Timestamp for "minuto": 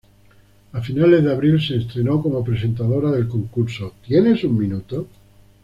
4.57-5.07